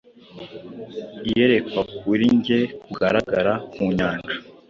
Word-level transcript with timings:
Iyerekwa 1.29 1.81
kuri 1.97 2.25
njye 2.37 2.59
Kugaragara 2.83 3.53
ku 3.73 3.81
nyanja. 3.97 4.33